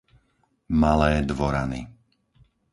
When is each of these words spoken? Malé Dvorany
Malé 0.81 1.21
Dvorany 1.21 1.81